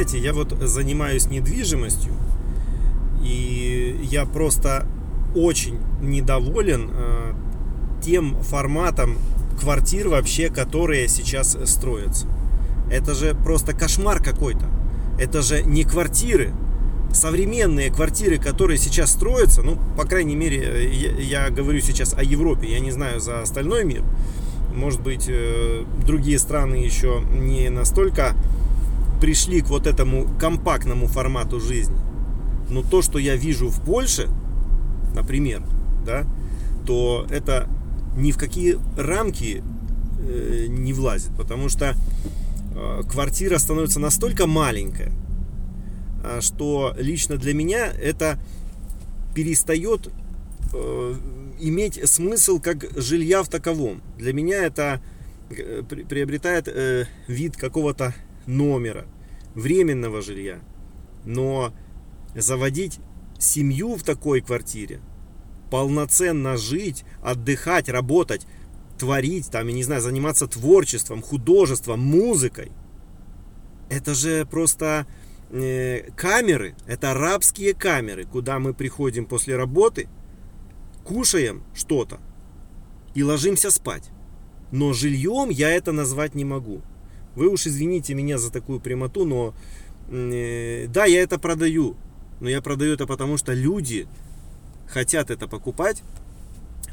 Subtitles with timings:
[0.00, 2.12] знаете, я вот занимаюсь недвижимостью,
[3.22, 4.86] и я просто
[5.34, 7.32] очень недоволен э,
[8.02, 9.18] тем форматом
[9.60, 12.26] квартир вообще, которые сейчас строятся.
[12.90, 14.64] Это же просто кошмар какой-то.
[15.18, 16.54] Это же не квартиры.
[17.12, 21.10] Современные квартиры, которые сейчас строятся, ну, по крайней мере, я,
[21.44, 24.02] я говорю сейчас о Европе, я не знаю за остальной мир.
[24.74, 28.34] Может быть, э, другие страны еще не настолько
[29.20, 31.96] пришли к вот этому компактному формату жизни.
[32.68, 34.28] Но то, что я вижу в Польше,
[35.14, 35.62] например,
[36.04, 36.24] да,
[36.86, 37.68] то это
[38.16, 39.62] ни в какие рамки
[40.18, 41.94] э, не влазит, потому что
[42.74, 45.12] э, квартира становится настолько маленькая,
[46.24, 48.38] э, что лично для меня это
[49.34, 50.10] перестает
[50.72, 51.14] э,
[51.60, 54.02] иметь смысл как жилья в таковом.
[54.18, 55.00] Для меня это
[55.50, 58.14] э, приобретает э, вид какого-то
[58.46, 59.06] номера,
[59.54, 60.60] временного жилья.
[61.24, 61.72] Но
[62.34, 63.00] заводить
[63.38, 65.00] семью в такой квартире,
[65.70, 68.46] полноценно жить, отдыхать, работать,
[68.98, 72.70] творить, там, я не знаю, заниматься творчеством, художеством, музыкой.
[73.88, 75.06] Это же просто
[75.50, 80.08] э, камеры, это арабские камеры, куда мы приходим после работы,
[81.04, 82.20] кушаем что-то
[83.14, 84.10] и ложимся спать.
[84.70, 86.82] Но жильем я это назвать не могу.
[87.34, 89.54] Вы уж извините меня за такую прямоту, но
[90.10, 91.96] э, да, я это продаю.
[92.40, 94.06] Но я продаю это потому, что люди
[94.88, 96.02] хотят это покупать.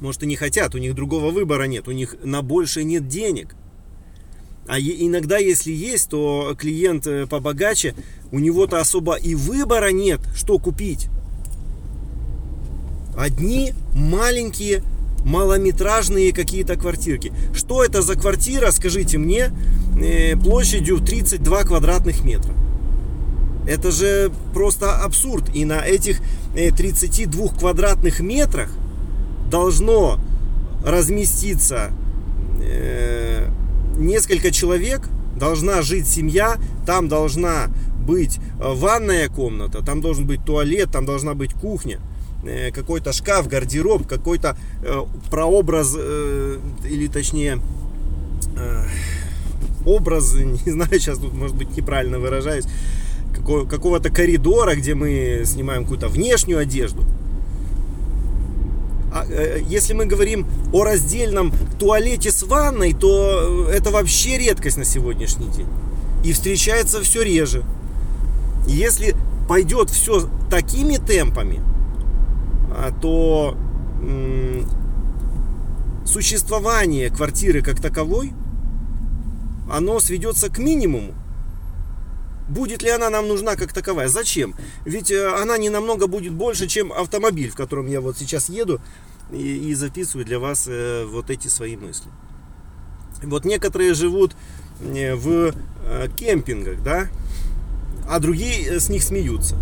[0.00, 3.54] Может и не хотят, у них другого выбора нет, у них на больше нет денег.
[4.66, 7.94] А иногда, если есть, то клиент э, побогаче,
[8.32, 11.08] у него-то особо и выбора нет, что купить.
[13.16, 14.82] Одни маленькие
[15.24, 17.32] малометражные какие-то квартирки.
[17.54, 19.50] Что это за квартира, скажите мне,
[20.00, 22.52] э, площадью 32 квадратных метра?
[23.66, 25.50] Это же просто абсурд.
[25.54, 26.20] И на этих
[26.54, 28.70] 32 э, квадратных метрах
[29.50, 30.18] должно
[30.84, 31.90] разместиться
[32.60, 33.48] э,
[33.96, 37.68] несколько человек, должна жить семья, там должна
[38.06, 42.00] быть ванная комната, там должен быть туалет, там должна быть кухня.
[42.46, 47.60] Э, какой-то шкаф, гардероб, какой-то э, прообраз, э, или точнее
[49.86, 50.34] образ,
[50.66, 52.66] не знаю, сейчас тут может быть неправильно выражаюсь,
[53.68, 57.04] какого-то коридора, где мы снимаем какую-то внешнюю одежду.
[59.12, 59.24] А,
[59.68, 65.66] если мы говорим о раздельном туалете с ванной, то это вообще редкость на сегодняшний день.
[66.24, 67.64] И встречается все реже.
[68.66, 69.14] Если
[69.48, 71.60] пойдет все такими темпами,
[73.00, 73.56] то
[76.04, 78.32] существование квартиры как таковой,
[79.70, 81.14] оно сведется к минимуму.
[82.48, 84.08] Будет ли она нам нужна как таковая?
[84.08, 84.54] Зачем?
[84.84, 88.80] Ведь э, она не намного будет больше, чем автомобиль, в котором я вот сейчас еду
[89.32, 92.10] и, и записываю для вас э, вот эти свои мысли.
[93.22, 94.36] Вот некоторые живут
[94.82, 95.54] э, в
[96.18, 97.08] кемпингах, да,
[98.06, 99.56] а другие с них смеются.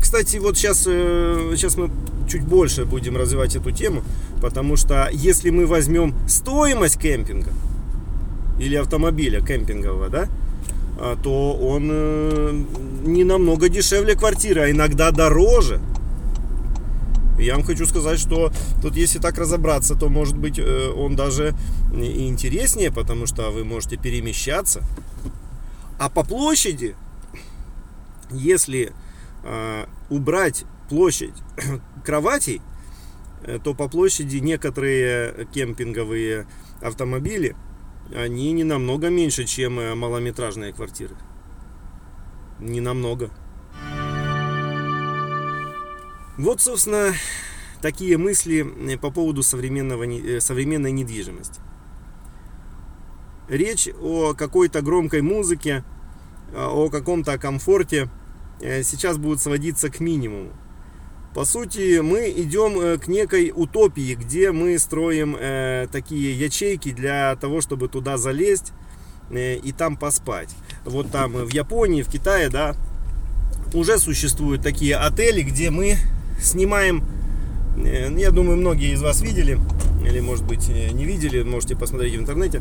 [0.00, 1.90] Кстати, вот сейчас, сейчас мы
[2.28, 4.02] чуть больше будем развивать эту тему,
[4.40, 7.52] потому что если мы возьмем стоимость кемпинга
[8.58, 10.28] или автомобиля кемпингового, да,
[11.00, 12.64] а, то он э,
[13.04, 15.80] не намного дешевле квартиры, а иногда дороже.
[17.38, 18.52] Я вам хочу сказать, что
[18.82, 21.54] тут если так разобраться, то может быть э, он даже
[21.94, 24.82] и интереснее, потому что вы можете перемещаться.
[26.00, 26.96] А по площади,
[28.32, 28.92] если
[29.44, 31.34] э, убрать площадь
[32.04, 32.62] кроватей,
[33.42, 36.46] э, то по площади некоторые кемпинговые
[36.80, 37.56] автомобили,
[38.14, 41.14] они не намного меньше, чем э, малометражные квартиры.
[42.58, 43.30] Не намного.
[46.36, 47.12] Вот, собственно,
[47.82, 50.04] такие мысли э, по поводу современного,
[50.40, 51.60] современной недвижимости.
[53.48, 55.82] Речь о какой-то громкой музыке,
[56.54, 58.10] о каком-то комфорте
[58.60, 60.52] сейчас будет сводиться к минимуму.
[61.38, 67.36] По сути, мы идем э, к некой утопии, где мы строим э, такие ячейки для
[67.36, 68.72] того, чтобы туда залезть
[69.30, 70.48] э, и там поспать.
[70.84, 72.74] Вот там в Японии, в Китае, да,
[73.72, 75.94] уже существуют такие отели, где мы
[76.42, 77.04] снимаем,
[77.84, 79.60] э, я думаю, многие из вас видели,
[80.04, 82.60] или может быть э, не видели, можете посмотреть в интернете,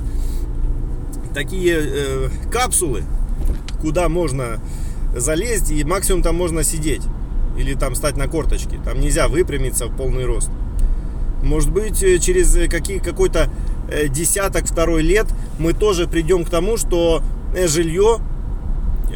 [1.34, 3.06] такие э, капсулы,
[3.82, 4.62] куда можно
[5.16, 7.02] залезть и максимум там можно сидеть
[7.58, 8.80] или там стать на корточки.
[8.84, 10.50] Там нельзя выпрямиться в полный рост.
[11.44, 13.50] Может быть, э, через э, какие, какой-то
[13.90, 15.28] э, десяток, второй лет
[15.60, 17.22] мы тоже придем к тому, что
[17.66, 18.20] жилье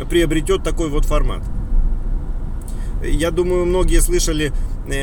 [0.09, 1.43] приобретет такой вот формат.
[3.03, 4.53] Я думаю, многие слышали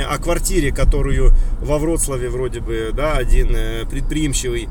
[0.09, 3.49] о квартире, которую во Вроцлаве вроде бы, да, один
[3.89, 4.69] предприимчивый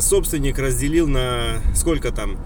[0.00, 2.36] собственник разделил на сколько там,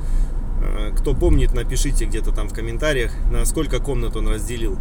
[0.97, 4.79] кто помнит, напишите где-то там в комментариях, на сколько комнат он разделил.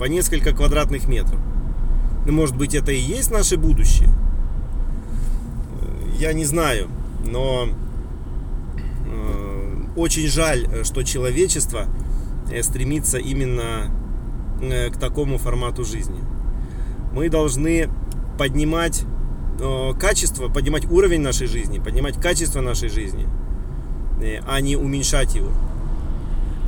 [0.00, 1.38] По несколько квадратных метров.
[2.26, 4.08] Ну, может быть, это и есть наше будущее?
[6.18, 6.88] Я не знаю,
[7.24, 7.68] но
[9.94, 11.86] очень жаль, что человечество
[12.62, 13.90] стремится именно
[14.62, 16.20] Э, к такому формату жизни.
[17.12, 17.88] Мы должны
[18.38, 19.04] поднимать
[19.58, 23.26] э, качество, поднимать уровень нашей жизни, поднимать качество нашей жизни,
[24.22, 25.48] э, а не уменьшать его.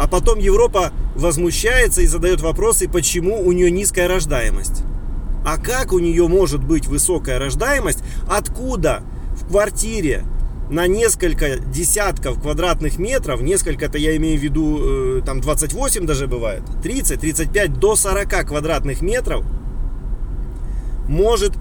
[0.02, 4.82] А потом Европа возмущается и задает вопросы, почему у нее низкая рождаемость.
[5.46, 8.00] А как у нее может быть высокая рождаемость?
[8.28, 9.04] Откуда
[9.40, 10.24] в квартире
[10.70, 16.64] на несколько десятков квадратных метров, несколько-то я имею в виду, э, там 28 даже бывает,
[16.82, 19.44] 30, 35 до 40 квадратных метров,
[21.06, 21.52] может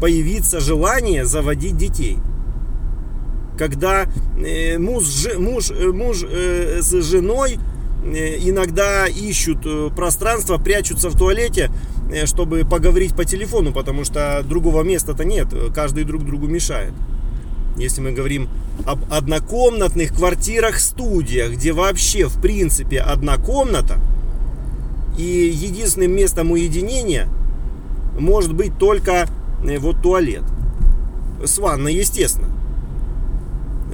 [0.00, 2.16] появиться желание заводить детей.
[3.60, 4.06] Когда
[4.42, 5.04] э, муж,
[5.36, 7.58] муж, э, муж с женой
[8.02, 11.70] иногда ищут пространство, прячутся в туалете,
[12.24, 16.94] чтобы поговорить по телефону, потому что другого места-то нет, каждый друг другу мешает
[17.76, 18.48] если мы говорим
[18.84, 23.98] об однокомнатных квартирах-студиях, где вообще в принципе одна комната,
[25.18, 27.28] и единственным местом уединения
[28.18, 29.28] может быть только
[29.64, 30.44] э, вот туалет.
[31.44, 32.48] С ванной, естественно.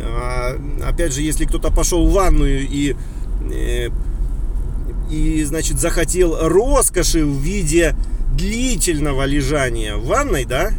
[0.00, 2.96] А, опять же, если кто-то пошел в ванную и,
[3.52, 3.88] э,
[5.10, 7.94] и, значит, захотел роскоши в виде
[8.36, 10.70] длительного лежания в ванной, да,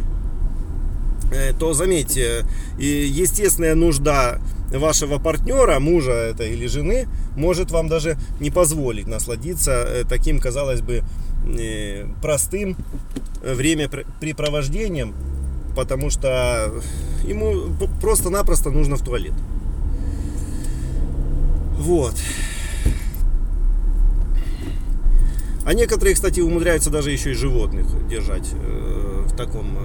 [1.30, 2.44] Э, то заметьте,
[2.78, 4.40] естественная нужда
[4.72, 7.06] вашего партнера, мужа это или жены,
[7.36, 11.02] может вам даже не позволить насладиться э, таким, казалось бы,
[11.58, 12.76] э, простым
[13.42, 15.14] времяпрепровождением,
[15.78, 16.72] потому что
[17.22, 17.68] ему
[18.00, 19.32] просто-напросто нужно в туалет.
[21.78, 22.14] Вот.
[25.64, 29.78] А некоторые, кстати, умудряются даже еще и животных держать в таком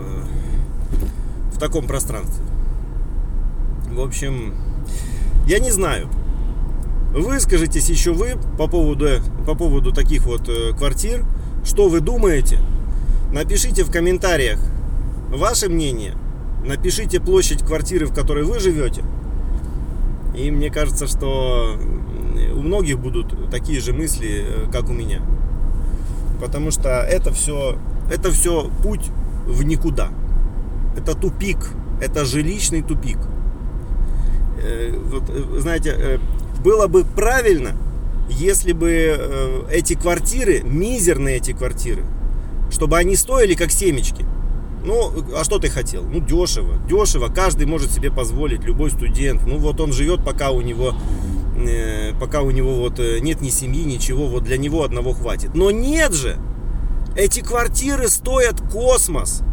[1.53, 2.43] в таком пространстве.
[3.91, 4.55] В общем,
[5.45, 6.09] я не знаю.
[7.11, 9.07] Выскажитесь еще вы по поводу,
[9.45, 11.23] по поводу таких вот э, квартир.
[11.63, 12.57] Что вы думаете?
[13.31, 14.59] Напишите в комментариях
[15.33, 16.15] ваше мнение.
[16.65, 19.03] Напишите площадь квартиры, в которой вы живете.
[20.35, 21.77] И мне кажется, что
[22.55, 25.21] у многих будут такие же мысли, э, как у меня.
[26.39, 27.77] Потому что это все,
[28.11, 29.11] это все путь
[29.45, 30.09] в никуда
[30.97, 31.57] это тупик,
[32.01, 33.17] это жилищный тупик.
[34.61, 36.19] Э, вот, э, знаете,
[36.63, 37.71] было бы правильно,
[38.29, 42.03] если бы эти квартиры, мизерные эти квартиры,
[42.71, 44.25] чтобы они стоили как семечки.
[44.83, 46.03] Ну, а что ты хотел?
[46.03, 46.77] Ну, дешево.
[46.87, 47.27] Дешево.
[47.33, 49.45] Каждый может себе позволить, любой студент.
[49.45, 50.93] Ну, вот он живет, пока у него,
[52.19, 54.27] пока у него вот нет ни семьи, ничего.
[54.27, 55.55] Вот для него одного хватит.
[55.55, 56.37] Но нет же!
[57.15, 59.43] Эти квартиры стоят космос.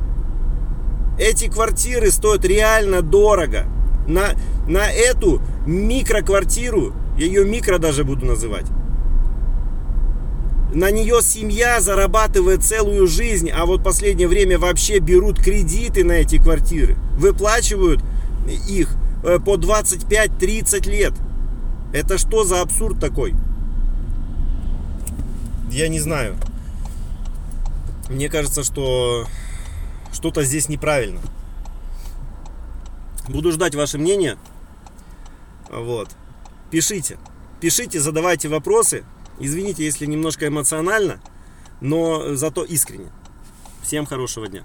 [1.19, 3.67] Эти квартиры стоят реально дорого.
[4.09, 4.31] На,
[4.67, 8.67] на эту микроквартиру, ее микро даже буду называть,
[10.73, 16.39] на нее семья зарабатывает целую жизнь, а вот последнее время вообще берут кредиты на эти
[16.39, 18.03] квартиры, выплачивают
[18.69, 21.13] их э, по 25-30 лет.
[21.93, 23.35] Это что за абсурд такой?
[25.71, 26.37] Я не знаю.
[28.09, 29.27] Мне кажется, что
[30.13, 31.21] что-то здесь неправильно.
[33.29, 34.37] Буду ждать ваше мнение.
[35.71, 36.11] Вот.
[36.71, 37.19] Пишите.
[37.61, 39.05] Пишите, задавайте вопросы.
[39.41, 41.21] Извините, если немножко эмоционально,
[41.81, 43.11] но зато искренне.
[43.83, 44.65] Всем хорошего дня.